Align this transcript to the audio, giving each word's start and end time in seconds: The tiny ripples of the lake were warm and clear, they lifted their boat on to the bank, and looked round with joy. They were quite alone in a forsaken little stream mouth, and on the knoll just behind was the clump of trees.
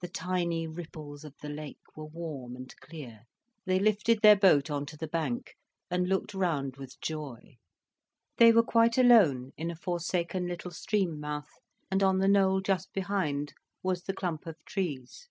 The 0.00 0.08
tiny 0.08 0.66
ripples 0.66 1.22
of 1.24 1.36
the 1.40 1.48
lake 1.48 1.78
were 1.94 2.06
warm 2.06 2.56
and 2.56 2.74
clear, 2.80 3.26
they 3.64 3.78
lifted 3.78 4.20
their 4.20 4.34
boat 4.34 4.72
on 4.72 4.84
to 4.86 4.96
the 4.96 5.06
bank, 5.06 5.54
and 5.88 6.08
looked 6.08 6.34
round 6.34 6.78
with 6.78 7.00
joy. 7.00 7.56
They 8.38 8.50
were 8.50 8.64
quite 8.64 8.98
alone 8.98 9.52
in 9.56 9.70
a 9.70 9.76
forsaken 9.76 10.48
little 10.48 10.72
stream 10.72 11.20
mouth, 11.20 11.60
and 11.92 12.02
on 12.02 12.18
the 12.18 12.26
knoll 12.26 12.60
just 12.60 12.92
behind 12.92 13.54
was 13.84 14.02
the 14.02 14.14
clump 14.14 14.46
of 14.48 14.56
trees. 14.64 15.28